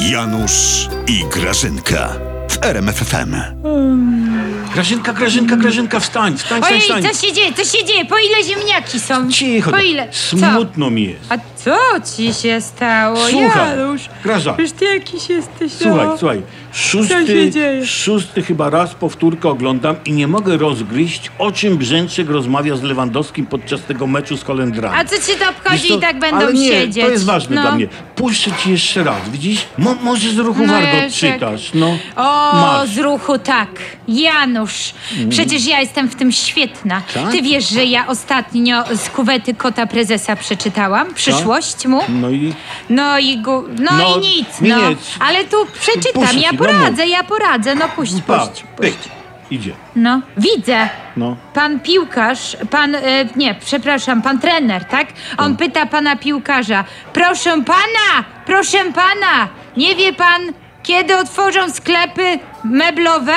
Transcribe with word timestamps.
Janusz 0.00 0.88
i 1.06 1.24
Grażynka 1.32 2.08
w 2.50 2.64
RMFFM. 2.64 3.36
Grażynka, 4.74 5.12
Grażynka, 5.12 5.56
Grażynka, 5.56 6.00
wstań, 6.00 6.36
wstań, 6.38 6.62
wstań, 6.62 6.72
Ojej, 6.78 6.80
wstań. 6.82 7.02
co 7.02 7.26
się 7.26 7.32
dzieje? 7.32 7.52
Co 7.52 7.64
się 7.64 7.84
dzieje? 7.84 8.04
Po 8.04 8.18
ile 8.18 8.44
ziemniaki 8.44 9.00
są? 9.00 9.30
Cicho, 9.30 9.70
Po 9.70 9.78
ile? 9.78 10.08
Co? 10.30 10.36
smutno 10.36 10.90
mi 10.90 11.04
jest. 11.04 11.32
A 11.32 11.36
co 11.64 11.76
ci 12.16 12.34
się 12.34 12.60
stało? 12.60 13.16
Słuchaj, 13.30 13.78
Janusz, 13.78 14.02
Graża. 14.24 14.52
Przecież 14.52 14.72
ty 14.72 14.84
jakiś 14.84 15.28
jesteś, 15.30 15.72
Słuchaj, 15.72 16.06
no. 16.06 16.18
słuchaj, 16.18 16.38
się 16.38 16.44
szósty, 16.72 17.52
szósty 17.86 18.42
chyba 18.42 18.70
raz 18.70 18.94
powtórkę 18.94 19.48
oglądam 19.48 19.96
i 20.04 20.12
nie 20.12 20.28
mogę 20.28 20.56
rozgryźć, 20.56 21.30
o 21.38 21.52
czym 21.52 21.76
Brzęczyk 21.76 22.30
rozmawia 22.30 22.76
z 22.76 22.82
Lewandowskim 22.82 23.46
podczas 23.46 23.82
tego 23.82 24.06
meczu 24.06 24.36
z 24.36 24.42
Holendrami. 24.44 24.96
A 24.98 25.04
co 25.04 25.16
ci 25.16 25.38
to 25.38 25.50
obchodzi 25.50 25.88
co, 25.88 25.96
i 25.96 26.00
tak 26.00 26.18
będą 26.18 26.36
ale 26.36 26.52
nie, 26.52 26.68
siedzieć? 26.68 27.04
to 27.04 27.10
jest 27.10 27.24
ważne 27.24 27.56
no. 27.56 27.62
dla 27.62 27.72
mnie. 27.72 27.86
Puszczę 28.14 28.50
ci 28.62 28.70
jeszcze 28.70 29.04
raz, 29.04 29.30
widzisz? 29.30 29.66
Mo, 29.78 29.94
może 30.02 30.30
z 30.30 30.38
ruchu 30.38 30.66
No 30.66 30.72
wargo 30.72 30.98
czytasz, 31.14 31.70
no. 31.74 31.98
O, 32.16 32.52
Masz. 32.56 32.88
z 32.88 32.98
ruchu 32.98 33.38
tak. 33.38 33.68
Janusz, 34.08 34.94
przecież 35.30 35.66
ja 35.66 35.80
jestem 35.80 36.08
w 36.08 36.14
tym 36.14 36.32
świetna. 36.32 37.02
Tak? 37.14 37.30
Ty 37.32 37.42
wiesz, 37.42 37.68
że 37.68 37.84
ja 37.84 38.06
ostatnio 38.06 38.84
z 38.96 39.08
kuwety 39.08 39.54
kota 39.54 39.86
prezesa 39.86 40.36
przeczytałam? 40.36 41.14
Przyszłość 41.14 41.86
mu? 41.86 42.00
No 42.08 42.30
i 42.30 42.52
No 42.90 43.18
i 43.18 43.38
gu... 43.38 43.64
no, 43.78 43.90
No, 43.98 44.16
i 44.16 44.20
nic, 44.20 44.60
nie, 44.60 44.68
no. 44.68 44.90
nic. 44.90 44.98
Ale 45.20 45.44
tu 45.44 45.56
przeczytam, 45.80 46.38
ja 46.38 46.52
poradzę, 46.66 47.06
ja 47.06 47.24
poradzę. 47.24 47.74
No 47.74 47.88
puść, 47.88 48.12
pa, 48.26 48.46
puść, 48.46 48.64
pyk, 48.76 48.96
puść. 48.96 49.08
idzie. 49.50 49.72
No, 49.96 50.20
widzę. 50.36 50.88
No. 51.16 51.36
Pan 51.54 51.80
piłkarz, 51.80 52.56
pan, 52.70 52.94
e, 52.94 53.00
nie, 53.36 53.54
przepraszam, 53.54 54.22
pan 54.22 54.38
trener, 54.38 54.84
tak? 54.84 55.06
On 55.38 55.56
pyta 55.56 55.86
pana 55.86 56.16
piłkarza, 56.16 56.84
proszę 57.12 57.50
pana, 57.50 58.24
proszę 58.46 58.78
pana, 58.94 59.48
nie 59.76 59.94
wie 59.94 60.12
pan, 60.12 60.42
kiedy 60.82 61.16
otworzą 61.16 61.70
sklepy 61.70 62.38
meblowe? 62.64 63.34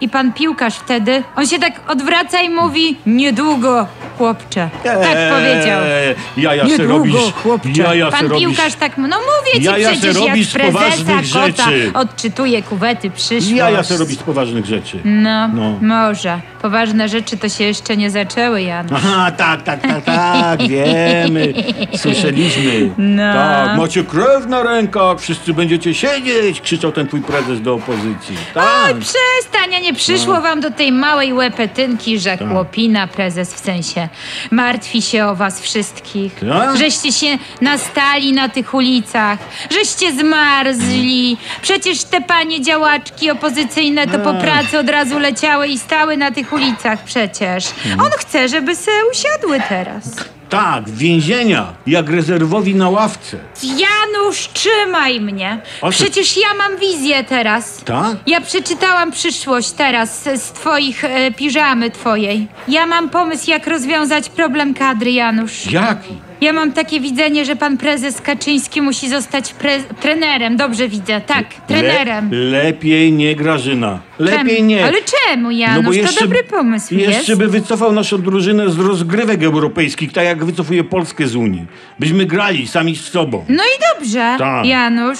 I 0.00 0.08
pan 0.08 0.32
piłkarz 0.32 0.74
wtedy, 0.76 1.22
on 1.36 1.46
się 1.46 1.58
tak 1.58 1.90
odwraca 1.90 2.40
i 2.40 2.50
mówi, 2.50 2.98
niedługo, 3.06 3.86
chłopcze. 4.20 4.68
Tak 4.84 4.94
powiedział. 5.32 5.80
Eee, 5.84 6.14
Jaja 6.36 6.62
se 6.64 6.70
Niedługo, 6.70 6.98
robisz, 6.98 7.32
chłopcze. 7.42 7.70
jaja 7.82 8.10
se 8.10 8.16
Pan 8.16 8.26
robisz. 8.26 8.46
piłkarz 8.48 8.74
tak, 8.74 8.98
no 8.98 9.02
mówię 9.18 9.58
ci 9.60 9.62
Jaja 9.62 9.88
se 9.90 9.96
przecież 9.96 10.16
jak 10.16 10.28
robisz 10.28 10.46
z 10.46 10.50
z 10.50 10.52
prezesa 10.52 10.78
poważnych 10.80 11.32
kota 11.32 11.64
rzeczy. 11.70 11.90
odczytuje 11.94 12.62
kuwety 12.62 13.10
przyszłość. 13.10 13.50
Jaja 13.50 13.82
se 13.82 13.96
robisz 13.96 14.16
z 14.18 14.22
poważnych 14.22 14.66
rzeczy. 14.66 14.98
No, 15.04 15.48
No. 15.48 15.78
może. 15.82 16.40
Poważne 16.62 17.08
rzeczy 17.08 17.36
to 17.36 17.48
się 17.48 17.64
jeszcze 17.64 17.96
nie 17.96 18.10
zaczęły, 18.10 18.62
Janusz. 18.62 18.92
Aha, 18.94 19.30
tak, 19.36 19.62
tak, 19.62 19.82
tak, 19.82 20.04
tak, 20.04 20.60
wiemy. 20.68 21.52
Słyszeliśmy. 21.96 22.90
No. 22.98 23.32
Tak, 23.32 23.76
macie 23.78 24.04
krew 24.04 24.46
na 24.46 24.62
rękach, 24.62 25.20
wszyscy 25.20 25.54
będziecie 25.54 25.94
siedzieć, 25.94 26.60
krzyczał 26.60 26.92
ten 26.92 27.06
twój 27.08 27.20
prezes 27.20 27.62
do 27.62 27.74
opozycji. 27.74 28.36
Tak. 28.54 28.64
Oj, 28.86 28.94
przestań, 28.94 29.74
a 29.76 29.78
nie 29.80 29.94
przyszło 29.94 30.34
No. 30.34 30.40
wam 30.42 30.60
do 30.60 30.70
tej 30.70 30.92
małej 30.92 31.32
łepetynki, 31.32 32.18
że 32.18 32.36
Tak. 32.38 32.48
chłopina, 32.48 33.06
prezes 33.06 33.54
w 33.54 33.58
sensie, 33.58 34.08
martwi 34.50 35.02
się 35.02 35.26
o 35.26 35.34
was 35.34 35.60
wszystkich. 35.60 36.32
Tak? 36.34 36.76
Żeście 36.76 37.12
się 37.12 37.38
nastali 37.60 38.32
na 38.32 38.48
tych 38.48 38.74
ulicach, 38.74 39.38
żeście 39.70 40.12
zmarzli. 40.12 41.36
Przecież 41.62 42.04
te 42.04 42.20
panie 42.20 42.62
działaczki 42.62 43.30
opozycyjne 43.30 44.06
to 44.06 44.18
po 44.18 44.34
pracy 44.34 44.78
od 44.78 44.88
razu 44.88 45.18
leciały 45.18 45.68
i 45.68 45.78
stały 45.78 46.16
na 46.16 46.30
tych 46.30 46.52
ulicach 46.52 47.04
przecież. 47.04 47.64
Mhm. 47.70 48.00
On 48.00 48.10
chce, 48.10 48.48
żeby 48.48 48.76
se 48.76 48.90
usiadły 49.12 49.60
teraz. 49.68 50.04
Tak, 50.50 50.90
więzienia, 50.90 51.72
jak 51.86 52.10
rezerwowi 52.10 52.74
na 52.74 52.88
ławce. 52.90 53.36
Janusz, 53.62 54.48
trzymaj 54.52 55.20
mnie. 55.20 55.60
O 55.82 55.90
Przecież 55.90 56.36
ja 56.36 56.54
mam 56.54 56.76
wizję 56.78 57.24
teraz. 57.24 57.84
Tak? 57.84 58.16
Ja 58.26 58.40
przeczytałam 58.40 59.12
przyszłość 59.12 59.70
teraz 59.70 60.22
z, 60.22 60.42
z 60.42 60.52
twoich 60.52 61.04
e, 61.04 61.30
piżamy 61.32 61.90
twojej. 61.90 62.48
Ja 62.68 62.86
mam 62.86 63.08
pomysł, 63.10 63.50
jak 63.50 63.66
rozwiązać 63.66 64.28
problem 64.28 64.74
kadry, 64.74 65.12
Janusz. 65.12 65.66
Jaki? 65.72 66.29
Ja 66.40 66.52
mam 66.52 66.72
takie 66.72 67.00
widzenie, 67.00 67.44
że 67.44 67.56
pan 67.56 67.76
prezes 67.76 68.20
Kaczyński 68.20 68.82
musi 68.82 69.08
zostać 69.08 69.54
trenerem. 70.00 70.56
Dobrze 70.56 70.88
widzę, 70.88 71.20
tak, 71.20 71.46
trenerem. 71.66 72.28
Le, 72.32 72.62
lepiej 72.62 73.12
nie, 73.12 73.36
Grażyna. 73.36 74.00
Lepiej 74.18 74.56
Czemu? 74.56 74.68
nie. 74.68 74.84
Ale 74.84 74.98
czemu, 75.02 75.50
Janusz? 75.50 75.96
to 75.96 76.20
dobry 76.20 76.44
pomysł 76.44 76.94
jeszcze 76.94 77.32
jest. 77.32 77.34
by 77.38 77.48
wycofał 77.48 77.92
naszą 77.92 78.22
drużynę 78.22 78.70
z 78.70 78.78
rozgrywek 78.78 79.42
europejskich, 79.42 80.12
tak 80.12 80.24
jak 80.24 80.44
wycofuje 80.44 80.84
Polskę 80.84 81.26
z 81.26 81.36
Unii. 81.36 81.66
Byśmy 81.98 82.26
grali 82.26 82.66
sami 82.68 82.96
z 82.96 83.04
sobą. 83.04 83.44
No 83.48 83.62
i 83.64 83.98
dobrze, 83.98 84.34
Tak. 84.38 84.66
Janusz. 84.66 85.18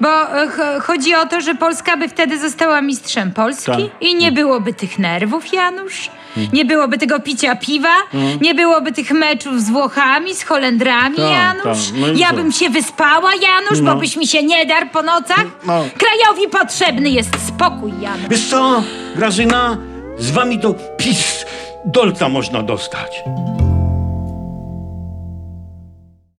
Bo 0.00 0.08
e, 0.42 0.48
ch- 0.48 0.82
chodzi 0.84 1.14
o 1.14 1.26
to, 1.26 1.40
że 1.40 1.54
Polska 1.54 1.96
by 1.96 2.08
wtedy 2.08 2.38
została 2.38 2.82
mistrzem 2.82 3.32
Polski 3.32 3.64
Tak. 3.72 3.80
i 4.00 4.14
nie 4.14 4.32
byłoby 4.32 4.74
tych 4.74 4.98
nerwów, 4.98 5.52
Janusz. 5.52 6.10
Nie 6.52 6.64
byłoby 6.64 6.98
tego 6.98 7.20
picia 7.20 7.56
piwa, 7.56 7.94
nie 8.40 8.54
byłoby 8.54 8.92
tych 8.92 9.10
meczów 9.10 9.60
z 9.62 9.70
Włochami, 9.70 10.34
z 10.34 10.42
Holendrami, 10.44 11.16
Tak, 11.16 11.30
Janusz. 11.30 11.86
tak. 11.88 11.96
No 12.00 12.06
ja 12.14 12.28
co? 12.30 12.34
bym 12.36 12.52
się 12.52 12.70
wyspała, 12.70 13.30
Janusz, 13.34 13.80
No. 13.82 13.94
bo 13.94 14.00
byś 14.00 14.16
mi 14.16 14.26
się 14.26 14.42
nie 14.42 14.66
darł 14.66 14.86
po 14.92 15.02
nocach. 15.02 15.44
No. 15.66 15.84
Krajowi 15.98 16.48
potrzebny 16.48 17.10
jest 17.10 17.46
spokój, 17.48 17.92
Janusz. 18.00 18.28
Wiesz 18.30 18.48
co, 18.50 18.82
Grażyna? 19.16 19.76
Z 20.18 20.30
wami 20.30 20.60
to 20.60 20.74
pis 20.98 21.44
dolca 21.84 22.28
można 22.28 22.62
dostać. 22.62 23.22